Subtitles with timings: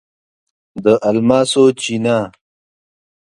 [0.83, 2.17] د الماسو چینه